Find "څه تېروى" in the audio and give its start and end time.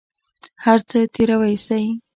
0.89-1.55